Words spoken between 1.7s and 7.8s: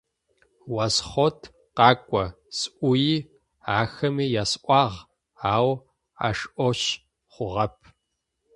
къакӏо»,- сӏуи ахэми ясӏуагъ, ау ашӏошъ хъугъэп.